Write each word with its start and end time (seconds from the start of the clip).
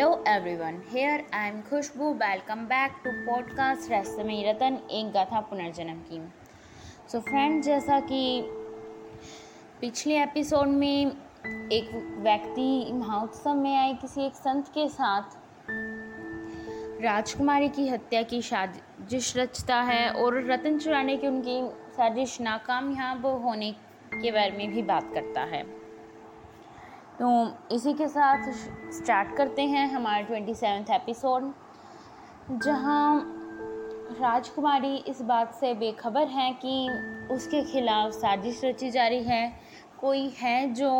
Hello 0.00 0.22
everyone, 0.24 0.80
here 0.88 1.26
I 1.30 1.48
am 1.48 1.62
Khushbu. 1.62 2.18
Welcome 2.18 2.60
back 2.68 3.02
to 3.04 3.10
podcast 3.26 3.90
रहस्यमय 3.90 4.42
रतन 4.42 4.78
एक 4.90 5.10
गाथा 5.12 5.40
पुनर्जन्म 5.40 5.98
की 6.02 6.20
सो 7.08 7.18
so 7.18 7.24
फ्रेंड 7.24 7.62
जैसा 7.62 7.98
कि 8.00 8.20
पिछले 9.80 10.22
एपिसोड 10.22 10.68
में 10.68 11.06
एक 11.72 11.90
व्यक्ति 12.18 12.92
महोत्सव 12.92 13.54
में 13.54 13.76
आए 13.76 13.92
किसी 13.94 14.24
एक 14.26 14.34
संत 14.34 14.68
के 14.68 14.88
साथ 14.88 15.36
राजकुमारी 17.02 17.68
की 17.68 17.88
हत्या 17.88 18.22
की 18.22 18.40
साजिश 18.42 19.36
रचता 19.36 19.82
है 19.82 20.10
और 20.12 20.42
रतन 20.50 20.78
चुराने 20.78 21.16
की 21.16 21.26
उनकी 21.26 21.60
साजिश 21.96 22.40
नाकामयाब 22.40 23.26
होने 23.26 23.72
के 24.14 24.30
बारे 24.30 24.56
में 24.58 24.70
भी 24.70 24.82
बात 24.82 25.10
करता 25.14 25.44
है 25.44 25.79
तो 27.20 27.30
इसी 27.72 27.92
के 27.94 28.06
साथ 28.08 28.42
स्टार्ट 28.92 29.36
करते 29.36 29.62
हैं 29.62 29.86
हमारा 29.92 30.20
ट्वेंटी 30.20 30.54
सेवन्थ 30.54 30.90
एपिसोड 30.90 31.52
जहाँ 32.62 33.22
राजकुमारी 34.20 34.96
इस 34.96 35.20
बात 35.22 35.54
से 35.54 35.72
बेखबर 35.74 36.26
है 36.26 36.52
कि 36.64 36.88
उसके 37.34 37.62
खिलाफ 37.62 38.12
साजिश 38.12 38.60
रची 38.64 38.90
जा 38.90 39.06
रही 39.08 39.22
है, 39.22 39.52
कोई 40.00 40.28
है 40.38 40.72
जो 40.74 40.90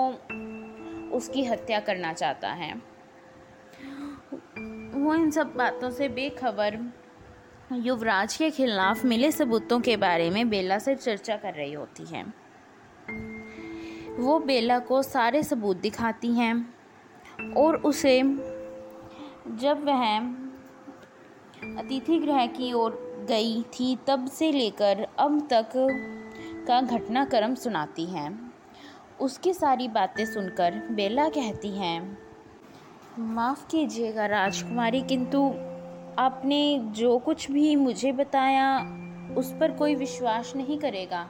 उसकी 1.17 1.45
हत्या 1.45 1.81
करना 1.81 2.13
चाहता 2.13 2.49
है। 2.49 2.73
वो 4.95 5.15
इन 5.15 5.31
सब 5.31 5.55
बातों 5.57 5.91
से 5.91 6.09
बेखबर 6.09 6.79
युवराज 7.73 8.37
के 8.37 8.51
खिलाफ 8.51 9.05
मिले 9.05 9.33
सबूतों 9.33 9.81
के 9.81 9.97
बारे 9.97 10.31
में 10.31 10.49
बेला 10.51 10.79
से 10.79 10.95
चर्चा 10.95 11.37
कर 11.37 11.55
रही 11.55 11.73
होती 11.73 12.05
है। 12.05 12.40
वो 14.21 14.39
बेला 14.39 14.79
को 14.79 15.03
सारे 15.03 15.43
सबूत 15.43 15.77
दिखाती 15.77 16.33
हैं 16.33 17.55
और 17.57 17.77
उसे 17.77 18.21
जब 19.57 19.85
वह 19.85 20.19
अतिथि 21.79 22.19
गृह 22.19 22.47
की 22.47 22.73
ओर 22.73 22.99
गई 23.29 23.63
थी, 23.73 23.97
तब 24.07 24.27
से 24.27 24.51
लेकर 24.53 25.07
अब 25.19 25.41
तक 25.53 25.71
का 26.69 26.81
घटनाक्रम 26.81 27.55
सुनाती 27.55 28.05
हैं। 28.05 28.53
उसकी 29.21 29.53
सारी 29.55 29.89
बातें 29.89 30.25
सुनकर 30.27 30.79
बेला 30.91 31.29
कहती 31.29 31.71
हैं, 31.71 32.19
माफ़ 33.19 33.67
कीजिएगा 33.71 34.27
राजकुमारी, 34.27 35.01
किंतु 35.03 35.49
आपने 36.19 36.79
जो 36.93 37.19
कुछ 37.19 37.51
भी 37.51 37.75
मुझे 37.77 38.13
बताया, 38.13 38.79
उस 39.39 39.53
पर 39.61 39.73
कोई 39.73 39.95
विश्वास 39.95 40.53
नहीं 40.57 40.79
करेगा। 40.79 41.29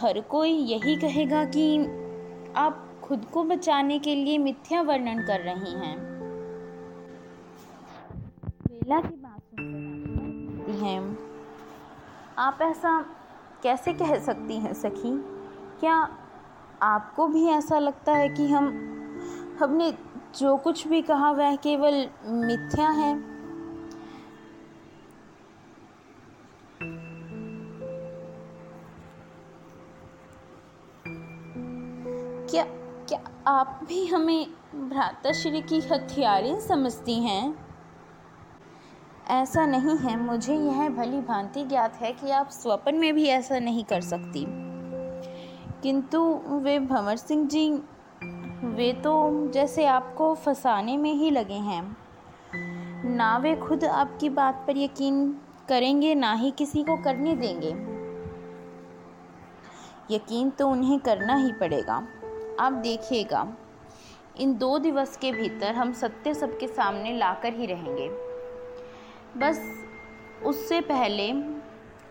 हर 0.00 0.20
कोई 0.20 0.50
यही 0.50 0.96
कहेगा 0.96 1.44
कि 1.44 1.78
आप 2.56 3.00
खुद 3.02 3.24
को 3.24 3.44
बचाने 3.44 3.98
के 3.98 4.14
लिए 4.14 4.38
मिथ्या 4.38 4.82
वर्णन 4.82 5.22
कर 5.26 5.40
रही 5.40 5.72
हैं। 5.72 5.98
बेला 8.68 9.00
की 9.00 9.16
बात 9.16 9.40
सुनकर 9.40 10.70
हैं। 10.70 11.18
आप 12.38 12.58
ऐसा 12.62 13.04
कैसे 13.62 13.92
कह 13.92 14.18
सकती 14.18 14.56
हैं 14.56 14.74
सखी? 14.74 15.18
क्या 15.80 16.18
आपको 16.82 17.28
भी 17.28 17.46
ऐसा 17.46 17.78
लगता 17.78 18.12
है 18.12 18.28
कि 18.28 18.48
हम, 18.48 18.66
हमने 19.60 19.92
जो 20.38 20.56
कुछ 20.56 20.88
भी 20.88 21.02
कहा 21.02 21.30
वह 21.30 21.56
केवल 21.56 22.08
मिथ्या 22.24 22.88
है? 22.88 23.36
क्या 32.56 32.66
क्या 33.08 33.20
आप 33.46 33.80
भी 33.88 34.06
हमें 34.06 34.46
भ्राताश्री 34.88 35.62
की 35.62 35.80
हथियारें 35.80 36.60
समझती 36.60 37.14
हैं? 37.14 37.66
ऐसा 39.28 39.66
नहीं 39.66 39.96
है, 39.96 40.20
मुझे 40.20 40.54
यह 40.54 40.88
भली 40.88 41.20
भांति 41.20 41.64
ज्ञात 41.64 41.96
है 41.96 42.12
कि 42.12 42.30
आप 42.30 42.48
स्वप्न 42.48 42.94
में 42.94 43.14
भी 43.14 43.26
ऐसा 43.26 43.58
नहीं 43.58 43.84
कर 43.84 44.00
सकती। 44.00 44.46
किंतु 45.82 46.40
वे 46.46 46.78
भंवर 46.78 47.16
सिंह 47.16 47.46
जी, 47.46 47.72
वे 48.66 48.92
तो 48.92 49.46
जैसे 49.50 49.86
आपको 49.86 50.34
फंसाने 50.34 50.96
में 50.96 51.14
ही 51.14 51.30
लगे 51.30 51.54
हैं। 51.54 51.96
ना 53.14 53.38
वे 53.38 53.56
खुद 53.56 53.84
आपकी 53.84 54.28
बात 54.28 54.64
पर 54.66 54.76
यकीन 54.76 55.40
करेंगे, 55.68 56.14
ना 56.14 56.32
ही 56.32 56.50
किसी 56.50 56.82
को 56.82 56.96
करने 56.96 57.36
देंगे। 57.36 57.96
यकीन 60.14 60.50
तो 60.50 60.68
उन्हें 60.68 61.00
करना 61.00 61.34
ही 61.34 61.52
पड़ेगा। 61.52 62.08
आप 62.60 62.72
देखिएगा, 62.72 63.46
इन 64.40 64.56
दो 64.58 64.78
दिवस 64.78 65.16
के 65.16 65.32
भीतर 65.32 65.74
हम 65.74 65.92
सत्य 65.92 66.34
सबके 66.34 66.66
सामने 66.66 67.16
लाकर 67.18 67.52
ही 67.52 67.66
रहेंगे। 67.66 68.08
बस 69.38 69.60
उससे 70.46 70.80
पहले 70.80 71.30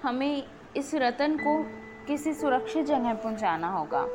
हमें 0.03 0.43
इस 0.77 0.93
रतन 0.95 1.37
को 1.37 1.57
किसी 2.07 2.33
सुरक्षित 2.33 2.85
जगह 2.85 3.13
पहुंचाना 3.13 3.69
होगा, 3.69 4.05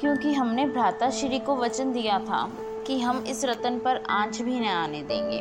क्योंकि 0.00 0.32
हमने 0.34 0.66
भ्राता 0.66 1.10
श्री 1.10 1.38
को 1.38 1.56
वचन 1.56 1.92
दिया 1.92 2.18
था 2.18 2.48
कि 2.86 3.00
हम 3.00 3.24
इस 3.28 3.44
रतन 3.44 3.78
पर 3.78 4.02
आँच 4.10 4.40
भी 4.42 4.60
न 4.60 4.64
आने 4.64 5.02
देंगे। 5.02 5.40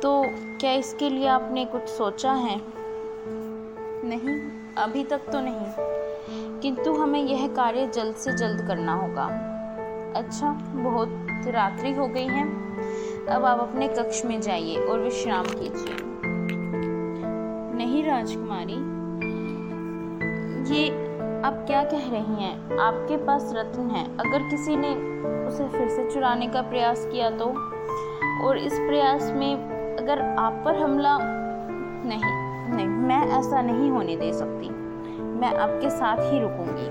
तो 0.00 0.22
क्या 0.60 0.72
इसके 0.72 1.10
लिए 1.10 1.26
आपने 1.28 1.64
कुछ 1.64 1.88
सोचा 1.88 2.32
है? 2.32 2.60
नहीं, 4.04 4.38
अभी 4.76 5.04
तक 5.04 5.30
तो 5.32 5.40
नहीं। 5.40 6.05
किंतु 6.62 6.92
हमें 6.92 7.22
यह 7.22 7.48
कार्य 7.48 7.86
जल्द 7.94 8.14
से 8.16 8.32
जल्द 8.32 8.68
करना 8.68 8.94
होगा। 8.94 9.52
अच्छा 10.16 10.50
बहुत 10.74 11.08
रात्रि 11.46 11.92
हो 11.92 12.06
गई 12.06 12.26
है। 12.26 12.66
अब 13.26 13.44
आप 13.44 13.60
अपने 13.60 13.88
कक्ष 13.88 14.24
में 14.24 14.40
जाइए 14.40 14.76
और 14.76 15.00
विश्राम 15.00 15.44
कीजिए। 15.44 15.96
नहीं, 17.74 18.04
राजकुमारी। 18.04 18.96
ये 20.74 20.90
आप 21.42 21.64
क्या 21.66 21.84
कह 21.84 21.98
रही 21.98 22.44
हैं? 22.44 22.78
आपके 22.78 23.16
पास 23.16 23.52
रत्न 23.56 23.80
है। 23.80 24.18
अगर 24.18 24.38
किसी 24.50 24.76
ने 24.76 25.16
उसे 25.46 25.68
फिर 25.68 25.88
से 25.88 26.10
चुराने 26.10 26.46
का 26.46 26.62
प्रयास 26.62 27.08
किया 27.12 27.30
तो? 27.30 27.44
और 28.46 28.58
इस 28.58 28.72
प्रयास 28.74 29.32
में 29.36 29.54
अगर 29.96 30.22
आप 30.38 30.62
पर 30.64 30.74
हमला? 30.74 31.18
नहीं 32.04 32.46
नहीं, 32.76 32.86
मैं 32.86 33.26
ऐसा 33.28 33.62
नहीं 33.62 33.90
होने 33.90 34.16
दे 34.16 34.32
सकती। 34.32 34.85
मैं 35.36 35.54
आपके 35.54 35.90
साथ 35.90 36.16
ही 36.16 36.40
रुकूँगी। 36.40 36.88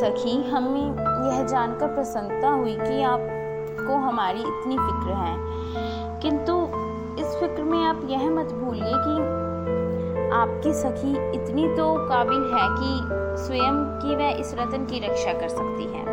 सखी, 0.00 0.50
हमें 0.50 0.86
यह 1.26 1.42
जानकर 1.46 1.94
प्रसन्नता 1.94 2.48
हुई 2.48 2.74
कि 2.74 3.02
आपको 3.02 3.96
हमारी 3.96 4.40
इतनी 4.40 4.76
फ़िक्र 4.76 5.14
है। 5.14 6.20
किंतु 6.20 6.54
इस 7.22 7.36
फ़िक्र 7.36 7.62
में 7.62 7.84
आप 7.84 8.00
यह 8.08 8.30
मत 8.30 8.52
भूलिए 8.52 8.92
कि 8.96 9.20
आपकी 10.32 10.72
सखी 10.72 11.12
इतनी 11.34 11.68
तो 11.68 11.94
काबिल 12.08 12.42
है 12.54 12.66
कि 12.70 13.44
स्वयं 13.44 13.84
की 14.00 14.14
वह 14.16 14.30
इस 14.30 14.54
रतन 14.54 14.86
की 14.86 14.98
रक्षा 14.98 15.32
कर 15.32 15.48
सकती 15.48 15.84
है। 15.84 16.04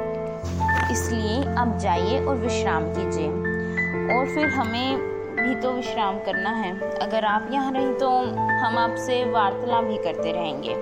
इसलिए 0.91 1.55
आप 1.55 1.77
जाइए 1.77 2.25
और 2.25 2.35
विश्राम 2.35 2.83
कीजिए 2.83 3.29
और 4.15 4.33
फिर 4.35 4.47
हमें 4.47 5.18
भी 5.31 5.55
तो 5.55 5.71
विश्राम 5.71 6.19
करना 6.19 6.49
है। 6.49 6.71
अगर 6.99 7.25
आप 7.25 7.49
यहाँ 7.51 7.71
रहीं 7.71 7.93
तो 7.93 8.09
हम 8.59 8.77
आपसे 8.77 9.23
वार्तालाप 9.31 9.83
भी 9.83 9.97
करते 9.97 10.31
रहेंगे। 10.31 10.75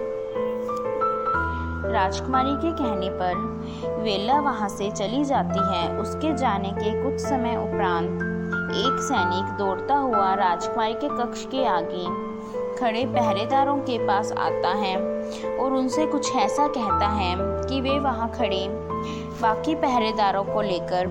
राजकुमारी 1.93 2.55
के 2.55 2.71
कहने 2.73 3.09
पर 3.09 4.01
वेला 4.03 4.39
वहाँ 4.39 4.69
से 4.69 4.89
चली 4.91 5.23
जाती 5.25 5.59
है। 5.73 5.97
उसके 5.97 6.35
जाने 6.37 6.71
के 6.71 6.91
कुछ 7.03 7.19
समय 7.21 7.55
उपरांत 7.57 8.25
एक 8.77 8.99
सैनिक 9.01 9.57
दौड़ता 9.57 9.95
हुआ 9.95 10.33
राजकुमारी 10.33 10.93
के 10.93 11.09
कक्ष 11.17 11.45
के 11.45 11.65
आगे 11.65 12.05
खड़े 12.79 13.05
पहरेदारों 13.05 13.77
के 13.77 13.97
पास 14.07 14.31
आता 14.31 14.73
है 14.75 14.95
और 15.57 15.73
उनसे 15.73 16.05
कुछ 16.05 16.35
ऐसा 16.35 16.67
कहता 16.67 17.07
है 17.07 17.35
कि 17.38 17.81
वे 17.81 17.97
वहाँ 18.00 18.29
खड़े 18.31 18.67
बाकी 19.41 19.75
पहरेदारों 19.75 20.43
को 20.43 20.61
लेकर 20.61 21.07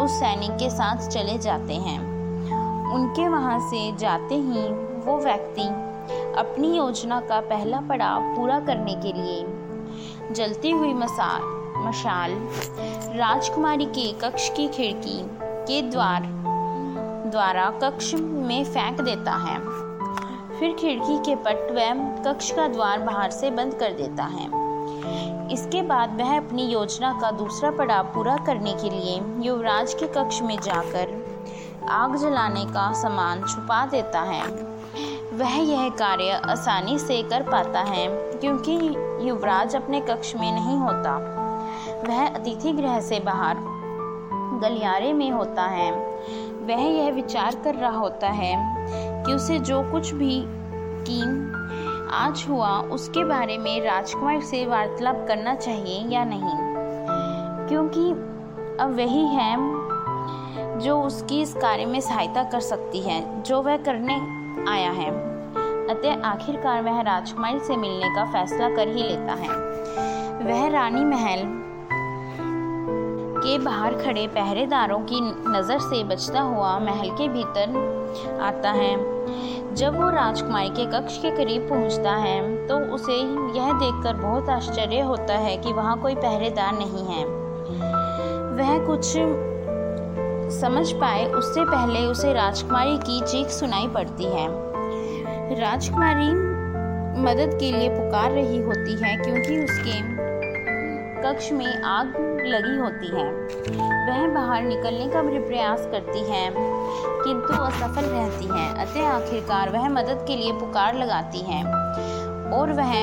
उस 0.00 0.10
सैनिक 0.10 0.50
के 0.50 0.70
साथ 0.70 1.08
चले 1.08 1.38
जाते 1.38 1.74
हैं। 1.74 2.09
उनके 2.94 3.28
वहाँ 3.28 3.58
से 3.70 3.96
जाते 3.96 4.34
ही 4.34 4.68
वो 5.06 5.18
व्यक्ति 5.18 5.68
अपनी 6.40 6.76
योजना 6.76 7.20
का 7.20 7.40
पहला 7.40 7.80
पड़ाव 7.80 8.36
पूरा 8.36 8.60
करने 8.60 8.94
के 8.94 9.12
लिए 9.12 10.34
जलती 10.34 10.70
हुई 10.70 10.94
मसाल 10.94 11.58
मशाल, 11.86 12.32
राजकुमारी 13.18 13.84
के 13.84 14.12
कक्ष 14.12 14.48
की 14.48 14.68
खिड़की 14.68 15.20
के 15.40 15.82
द्वार, 15.82 16.22
द्वारा 17.30 17.70
कक्ष 17.82 18.14
में 18.14 18.64
फेंक 18.64 19.00
देता 19.00 19.32
है। 19.32 19.58
फिर 20.58 20.74
खिड़की 20.74 21.18
के 21.18 21.34
पट 21.36 21.70
व 21.70 21.78
कक्ष 22.26 22.50
का 22.50 22.68
द्वार 22.68 22.98
बाहर 22.98 23.30
से 23.30 23.50
बंद 23.50 23.74
कर 23.74 23.92
देता 23.92 24.24
है। 24.24 24.46
इसके 25.52 25.82
बाद 25.82 26.20
वह 26.20 26.36
अपनी 26.36 26.62
योजना 26.62 27.12
का 27.20 27.30
दूसरा 27.30 27.70
पड़ाव 27.70 28.04
पूरा 28.04 28.36
करने 28.36 28.72
के 28.72 28.90
लिए 28.90 29.20
युवराज 29.46 29.94
के 29.94 30.06
कक्ष 30.06 30.42
में 30.42 30.56
जाकर 30.60 31.18
आग 31.88 32.16
जलाने 32.16 32.64
का 32.64 32.92
सामान 32.92 33.42
छुपा 33.42 33.86
देता 33.86 34.20
है। 34.20 34.42
वह 35.32 35.56
यह 35.56 35.88
कार्य 35.88 36.30
आसानी 36.30 36.98
से 36.98 37.22
कर 37.22 37.42
पाता 37.42 37.80
है, 37.80 38.08
क्योंकि 38.10 38.96
युवराज 39.28 39.76
अपने 39.76 40.00
कक्ष 40.00 40.34
में 40.36 40.52
नहीं 40.52 40.78
होता। 40.78 41.16
वह 42.08 42.26
अतिथि 42.26 42.72
गृह 42.72 43.00
से 43.00 43.20
बाहर, 43.20 43.56
गलियारे 44.62 45.12
में 45.12 45.30
होता 45.30 45.62
है। 45.62 45.92
वह 46.62 46.80
यह 46.80 47.12
विचार 47.12 47.56
कर 47.64 47.74
रहा 47.74 47.98
होता 47.98 48.28
है 48.28 48.54
कि 49.24 49.32
उसे 49.32 49.58
जो 49.58 49.82
कुछ 49.82 50.14
भी 50.14 50.44
की 51.08 51.50
आज 52.12 52.46
हुआ, 52.48 52.78
उसके 52.78 53.24
बारे 53.24 53.58
में 53.58 53.84
राजकुमार 53.84 54.40
से 54.40 54.66
वार्तालाप 54.66 55.24
करना 55.28 55.54
चाहिए 55.54 56.08
या 56.08 56.24
नहीं। 56.24 56.70
क्योंकि 57.68 58.10
अब 58.82 58.94
वही 58.96 59.26
है 59.26 59.79
जो 60.80 61.00
उसकी 61.02 61.40
इस 61.42 61.54
कार्य 61.54 61.86
में 61.86 62.00
सहायता 62.00 62.42
कर 62.42 62.60
सकती 62.60 63.00
है, 63.00 63.42
जो 63.42 63.60
वह 63.62 63.76
करने 63.78 64.14
आया 64.70 64.90
है। 64.90 65.10
अतः 65.90 66.22
आखिरकार 66.24 66.82
वह 66.82 67.00
राजकुमारी 67.00 67.60
से 67.60 67.76
मिलने 67.76 68.14
का 68.14 68.24
फैसला 68.24 68.68
कर 68.76 68.88
ही 68.88 69.02
लेता 69.02 69.34
है। 69.34 69.48
वह 70.44 70.68
रानी 70.68 71.04
महल 71.04 71.42
के 73.42 73.58
बाहर 73.58 73.94
खड़े 73.96 74.26
पहरेदारों 74.28 74.98
की 75.02 75.20
नज़र 75.20 75.78
से 75.80 76.02
बचता 76.04 76.40
हुआ 76.40 76.78
महल 76.78 77.10
के 77.10 77.28
भीतर 77.28 78.38
आता 78.42 78.70
है। 78.70 78.94
जब 79.74 80.00
वो 80.00 80.08
राजकुमारी 80.10 80.68
के 80.68 80.84
कक्ष 80.92 81.18
के 81.18 81.30
करीब 81.30 81.68
पहुँचता 81.68 82.14
है 82.16 82.66
तो 82.66 82.78
उसे 82.94 83.16
यह 83.58 83.72
देखकर 83.72 84.16
बहुत 84.16 84.48
आश्चर्य 84.48 85.00
होता 85.00 85.34
है 85.38 85.56
कि 85.56 85.72
वहाँ 85.72 86.00
कोई 86.00 86.14
पहरेदार 86.14 86.72
नहीं 86.72 87.04
है। 87.06 87.24
वह 88.56 88.86
कुछ 88.86 89.16
समझ 90.50 90.92
पाए, 90.92 91.24
उससे 91.24 91.64
पहले 91.64 92.06
उसे 92.06 92.32
राजकुमारी 92.32 92.96
की 92.98 93.20
चीख 93.20 93.48
सुनाई 93.48 93.86
पड़ती 93.88 94.24
है। 94.24 94.46
राजकुमारी 95.60 96.30
मदद 97.22 97.56
के 97.60 97.70
लिए 97.72 97.88
पुकार 97.88 98.30
रही 98.30 98.58
होती 98.62 98.96
है 99.02 99.16
क्योंकि 99.16 99.64
उसके 99.64 99.98
कक्ष 101.22 101.50
में 101.52 101.82
आग 101.82 102.14
लगी 102.46 102.76
होती 102.78 103.06
है। 103.06 103.24
वह 104.06 104.26
बाहर 104.34 104.62
निकलने 104.62 105.08
का 105.08 105.22
भी 105.22 105.38
प्रयास 105.38 105.86
करती 105.86 106.20
है, 106.30 106.50
किंतु 106.50 107.62
असफल 107.62 108.04
रहती 108.04 108.46
है। 108.46 108.68
अतः 108.86 109.08
आखिरकार 109.08 109.70
वह 109.70 109.88
मदद 109.88 110.24
के 110.28 110.36
लिए 110.36 110.52
पुकार 110.52 110.94
लगाती 110.94 111.38
है 111.38 111.62
और 112.52 112.72
वह 112.72 112.94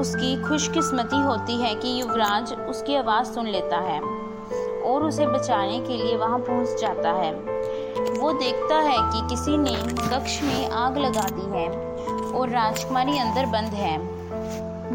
उसकी 0.00 0.36
खुशकिस्मती 0.42 1.22
होती 1.22 1.56
है 1.56 1.74
कि 1.74 2.00
युवराज 2.00 2.52
उसकी 2.68 2.96
आवाज़ 2.96 3.26
सुन 3.26 3.46
लेता 3.46 3.76
है। 3.76 4.15
और 4.86 5.04
उसे 5.04 5.26
बचाने 5.26 5.80
के 5.80 5.96
लिए 5.96 6.16
वहाँ 6.16 6.38
पहुँच 6.38 6.80
जाता 6.80 7.12
है। 7.12 7.32
वो 8.12 8.32
देखता 8.32 8.76
है 8.80 8.96
कि 9.02 9.28
किसी 9.28 9.56
ने 9.56 9.74
कक्ष 10.00 10.42
में 10.42 10.70
आग 10.70 10.98
लगा 10.98 11.28
दी 11.30 11.50
है 11.58 11.68
और 12.32 12.48
राजकुमारी 12.48 13.18
अंदर 13.18 13.46
बंद 13.46 13.74
है। 13.74 13.98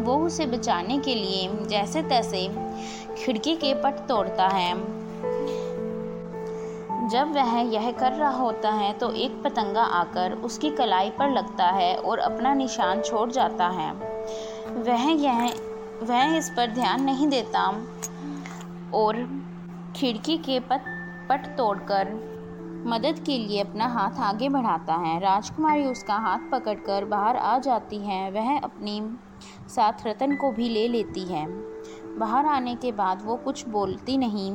वो 0.02 0.16
उसे 0.16 0.46
बचाने 0.46 0.98
के 0.98 1.14
लिए 1.14 1.48
जैसे 1.68 2.02
तैसे 2.02 2.48
खिड़की 3.18 3.54
के 3.56 3.74
पट 3.74 4.06
तोड़ता 4.08 4.48
है। 4.48 4.74
जब 7.08 7.32
वह 7.34 7.58
यह 7.60 7.90
कर 7.92 8.12
रहा 8.12 8.30
होता 8.30 8.70
है 8.70 8.92
तो 8.92 9.10
एक 9.14 9.42
पतंगा 9.42 9.82
आकर 9.82 10.32
उसकी 10.44 10.70
कलाई 10.70 11.10
पर 11.10 11.30
लगता 11.30 11.64
है 11.70 11.94
और 11.96 12.18
अपना 12.18 12.54
निशान 12.54 13.00
छोड़ 13.00 13.30
जाता 13.30 13.66
है। 13.68 13.92
वह 14.82 15.10
यह, 15.12 15.44
वह 16.02 16.36
इस 16.36 16.50
पर 16.50 16.70
ध्यान 16.70 17.04
नहीं 17.04 17.28
देता 17.28 17.66
और 18.94 19.16
खिड़की 19.96 20.36
के 20.38 20.58
पट 20.60 20.84
पट 21.28 21.46
तोड़कर 21.56 22.12
मदद 22.86 23.18
के 23.18 23.36
लिए 23.38 23.60
अपना 23.60 23.86
हाथ 23.86 24.20
आगे 24.22 24.48
बढ़ाता 24.48 24.94
है। 24.94 25.18
राजकुमारी 25.20 25.84
उसका 25.84 26.14
हाथ 26.14 26.38
पकड़कर 26.52 27.04
बाहर 27.04 27.36
आ 27.36 27.58
जाती 27.58 27.98
है। 27.98 28.30
वह 28.30 28.58
अपनी 28.58 29.00
साथ 29.68 30.06
रतन 30.06 30.36
को 30.36 30.50
भी 30.52 30.68
ले 30.68 30.86
लेती 30.88 31.24
है। 31.24 31.46
बाहर 32.18 32.46
आने 32.46 32.74
के 32.74 32.92
बाद 32.92 33.22
वो 33.24 33.36
कुछ 33.36 33.66
बोलती 33.68 34.16
नहीं, 34.16 34.52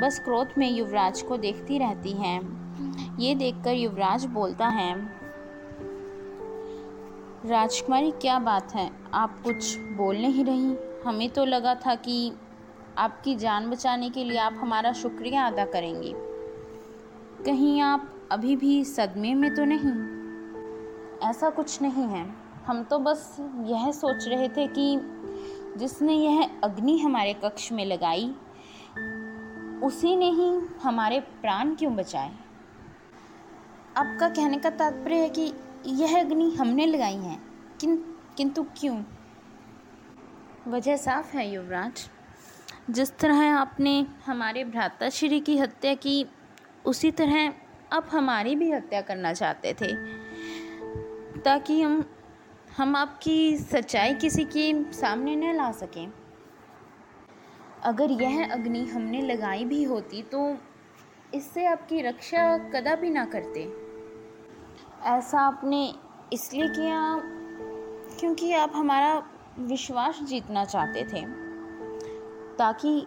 बस 0.00 0.18
क्रोध 0.18 0.48
में 0.58 0.70
युवराज 0.70 1.22
को 1.22 1.36
देखती 1.36 1.78
रहती 1.78 2.12
है। 2.12 2.40
ये 3.20 3.34
देखकर 3.34 3.72
युवराज 3.72 4.24
बोलता 4.24 4.66
है, 4.68 4.94
राजकुमारी, 7.46 8.10
क्या 8.10 8.38
बात 8.38 8.74
है? 8.74 8.90
आप 9.14 9.40
कुछ 9.40 9.78
बोल 9.78 10.16
नहीं 10.16 10.44
रही। 10.44 10.76
हमें 11.06 11.28
तो 11.30 11.44
लगा 11.44 11.74
था 11.76 11.94
कि 11.94 12.32
आपकी 12.98 13.36
जान 13.36 13.70
बचाने 13.70 14.10
के 14.10 14.24
लिए 14.24 14.38
आप 14.38 14.54
हमारा 14.58 14.92
शुक्रिया 14.92 15.46
अदा 15.46 15.64
करेंगी। 15.64 16.12
कहीं 17.44 17.80
आप 17.80 18.28
अभी 18.30 18.56
भी 18.56 18.84
सदमे 18.84 19.34
में 19.34 19.54
तो 19.54 19.64
नहीं? 19.64 20.18
ऐसा 21.30 21.50
कुछ 21.50 21.82
नहीं 21.82 22.04
है। 22.04 22.34
हम 22.66 22.84
तो 22.84 22.98
बस 22.98 23.36
यह 23.40 23.92
सोच 23.92 24.28
रहे 24.28 24.48
थे 24.48 24.66
कि 24.66 25.00
जिसने 25.76 26.12
यह 26.14 26.50
अग्नि 26.64 26.98
हमारे 26.98 27.34
कक्ष 27.34 27.72
में 27.72 27.86
लगाई, 27.86 28.34
उसी 29.82 30.16
ने 30.16 30.30
ही 30.30 30.60
हमारे 30.82 31.20
प्राण 31.20 31.74
क्यों 31.74 31.96
बचाए? 31.96 32.32
आपका 33.96 34.28
कहने 34.28 34.58
का 34.58 34.70
तात्पर्य 34.70 35.16
है 35.16 35.28
कि 35.28 35.52
यह 35.86 36.20
अग्नि 36.20 36.50
हमने 36.50 36.86
लगाई 36.86 37.16
है 37.16 37.38
किन 37.80 37.96
किंतु 38.36 38.62
क्यों? 38.62 39.02
वजह 40.68 40.96
साफ़ 40.96 41.36
है, 41.36 41.54
युवराज। 41.54 42.10
जिस 42.90 43.18
तरह 43.18 43.54
आपने 43.54 44.06
हमारे 44.26 44.64
भ्राताश्री 44.64 45.40
की 45.40 45.58
हत्या 45.58 45.94
की, 45.94 46.26
उसी 46.84 47.10
तरह 47.10 47.52
आप 47.92 48.08
हमारी 48.12 48.56
भी 48.56 48.70
हत्या 48.72 49.00
करना 49.00 49.32
चाहते 49.32 49.74
थे। 49.80 49.92
ताकि 51.40 51.82
हम 51.82 52.04
हम 52.76 52.96
आपकी 52.96 53.56
सच्चाई 53.56 54.14
किसी 54.14 54.44
के 54.44 54.92
सामने 54.92 55.36
न 55.36 55.56
ला 55.56 55.72
सकें। 55.72 56.12
अगर 57.82 58.10
यह 58.10 58.52
अग्नि 58.52 58.84
हमने 58.84 59.20
लगाई 59.22 59.64
भी 59.64 59.82
होती 59.84 60.22
तो 60.22 60.56
इससे 61.34 61.66
आपकी 61.66 62.00
रक्षा 62.02 62.58
कदापि 62.58 63.10
ना 63.10 63.24
करते। 63.24 63.72
ऐसा 65.04 65.40
आपने 65.40 65.94
इसलिए 66.32 66.68
किया 66.68 67.20
क्योंकि 68.20 68.52
आप 68.52 68.72
हमारा 68.74 69.22
विश्वास 69.58 70.20
जीतना 70.22 70.64
चाहते 70.64 71.04
थे। 71.04 71.47
ताकि 72.58 73.06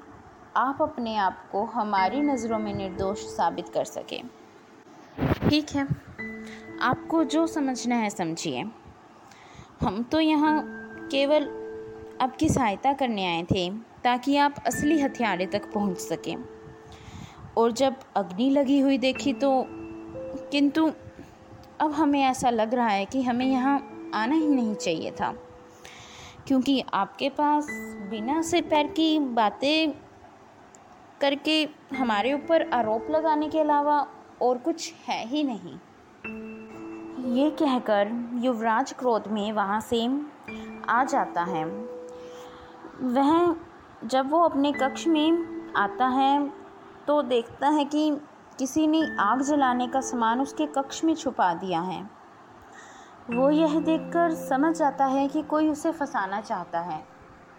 आप 0.57 0.77
अपने 0.81 1.15
आप 1.15 1.49
को 1.51 1.63
हमारी 1.65 2.21
नज़रों 2.21 2.59
में 2.59 2.73
निर्दोष 2.73 3.19
साबित 3.19 3.69
कर 3.69 3.85
सकें। 3.85 4.23
ठीक 5.49 5.69
है। 5.69 5.87
आपको 6.81 7.23
जो 7.23 7.47
समझना 7.47 7.95
है 7.95 8.09
समझिए। 8.09 8.63
हम 9.81 10.03
तो 10.03 10.19
यहाँ 10.19 10.61
केवल 11.11 11.43
आपकी 12.21 12.49
सहायता 12.49 12.93
करने 12.93 13.25
आए 13.25 13.43
थे 13.43 13.69
ताकि 14.03 14.37
आप 14.37 14.55
असली 14.67 15.01
हथियारे 15.01 15.45
तक 15.45 15.71
पहुँच 15.73 15.97
सकें। 15.97 16.35
और 17.57 17.71
जब 17.71 17.95
अग्नि 18.15 18.49
लगी 18.49 18.79
हुई 18.79 18.97
देखी 18.97 19.33
तो 19.33 19.65
किंतु 20.51 20.91
अब 21.79 21.91
हमें 21.91 22.21
ऐसा 22.21 22.49
लग 22.49 22.73
रहा 22.73 22.87
है 22.87 23.05
कि 23.05 23.23
हमें 23.23 23.45
यहाँ 23.45 23.77
आना 24.13 24.35
ही 24.35 24.47
नहीं 24.47 24.75
चाहिए 24.75 25.11
था। 25.11 25.35
क्योंकि 26.47 26.83
आपके 26.93 27.29
पास 27.29 27.67
बिना 28.09 28.41
सिर 28.41 28.61
पैर 28.61 28.87
की 28.87 29.19
बातें 29.19 29.91
करके 31.21 31.63
हमारे 31.95 32.33
ऊपर 32.33 32.69
आरोप 32.73 33.07
लगाने 33.11 33.49
के 33.49 33.59
अलावा 33.59 33.99
और 34.41 34.57
कुछ 34.57 34.93
है 35.07 35.25
ही 35.27 35.43
नहीं। 35.43 35.73
ये 37.35 37.49
कहकर 37.51 38.11
युवराज 38.43 38.93
क्रोध 38.93 39.27
में 39.27 39.51
वहाँ 39.51 39.79
से 39.81 40.05
आ 40.89 41.03
जाता 41.03 41.43
है। 41.43 41.65
वह 43.01 43.55
जब 44.05 44.29
वो 44.29 44.39
अपने 44.39 44.71
कक्ष 44.71 45.07
में 45.07 45.73
आता 45.77 46.07
है 46.07 46.47
तो 47.07 47.21
देखता 47.21 47.69
है 47.69 47.85
कि 47.85 48.09
किसी 48.59 48.87
ने 48.87 49.01
आग 49.19 49.41
जलाने 49.41 49.87
का 49.87 50.01
सामान 50.01 50.41
उसके 50.41 50.65
कक्ष 50.65 51.03
में 51.03 51.13
छुपा 51.15 51.53
दिया 51.53 51.81
है। 51.81 52.20
वो 53.35 53.49
यह 53.49 53.79
देखकर 53.79 54.33
समझ 54.33 54.77
जाता 54.77 55.05
है 55.05 55.27
कि 55.27 55.41
कोई 55.41 55.69
उसे 55.69 55.91
फंसाना 55.91 56.41
चाहता 56.41 56.79
है। 56.79 57.05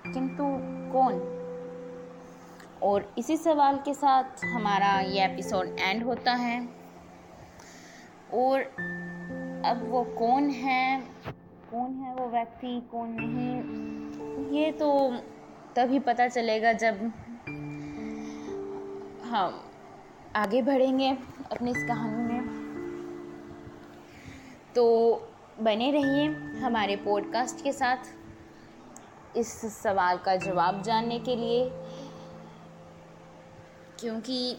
किंतु 0.07 0.45
कौन? 0.93 1.39
और 2.83 3.15
इसी 3.19 3.37
सवाल 3.37 3.77
के 3.77 3.95
साथ 3.95 4.45
हमारा 4.45 5.01
ये 5.01 5.25
एपिसोड 5.25 5.77
एंड 5.81 6.05
होता 6.05 6.33
है। 6.33 6.69
और 8.35 8.61
अब 9.67 9.87
वो 9.89 10.05
कौन 10.05 10.51
है? 10.51 11.01
कौन 11.71 11.91
है 11.95 12.15
वो 12.15 12.29
व्यक्ति? 12.29 12.89
कौन 12.93 13.17
नहीं? 13.19 14.63
ये 14.63 14.73
तो 14.73 15.17
तभी 15.77 15.99
पता 15.99 16.29
चलेगा 16.29 16.73
जब 16.73 16.95
हम 19.25 19.65
आगे 20.37 20.63
बढ़ेंगे 20.63 21.19
अपनी 21.53 21.71
इस 21.71 21.85
कहानी 21.89 22.35
में। 22.35 22.63
तो 24.75 25.15
बने 25.61 25.91
रहिए 25.93 26.27
हमारे 26.61 26.97
पॉडकास्ट 26.97 27.65
के 27.65 27.73
साथ 27.73 27.97
इस 29.37 29.61
सवाल 29.83 30.19
का 30.19 30.37
जवाब 30.37 30.83
जानने 30.83 31.19
के 31.19 31.37
लिए। 31.37 31.71
क्योंकि 34.01 34.51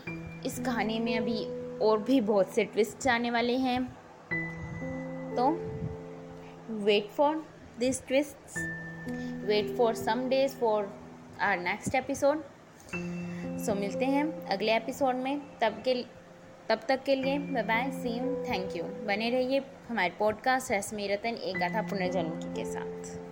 इस 0.46 0.60
कहानी 0.66 1.00
में 1.00 1.18
अभी 1.18 1.46
और 1.80 2.00
भी 2.00 2.22
बहुत 2.22 2.50
से 2.50 2.64
ट्विस्ट 2.64 3.08
आने 3.08 3.32
वाले 3.32 3.58
हैं। 3.58 3.86
तो 5.36 5.50
wait 6.76 7.10
for 7.10 7.46
this 7.80 8.08
twist 8.08 8.58
wait 9.46 9.78
for 9.78 9.96
some 9.96 10.30
days 10.30 10.56
for 10.56 11.00
our 11.42 11.58
next 11.58 11.96
episode 11.96 12.44
so 13.66 13.76
मिलते 13.76 14.06
हैं 14.06 14.46
अगले 14.46 14.76
एपिसोड 14.76 15.16
में। 15.16 15.60
तब 15.62 15.82
के 15.88 16.23
तब 16.70 16.79
तक 16.88 17.03
के 17.03 17.15
लिए 17.15 17.38
बाय 17.38 17.63
बाय 17.63 17.91
सीम 17.91 18.36
थैंक 18.43 18.75
यू 18.75 18.84
बने 18.84 19.29
रहिए 19.29 19.62
हमारे 19.88 20.13
पॉडकास्ट 20.20 20.72
रश्मि 20.72 21.08
रतन, 21.08 21.36
एक 21.36 21.58
गाथा 21.58 21.82
पुनर्जन्म 21.82 22.29
के 22.29 22.65
साथ। 22.65 23.23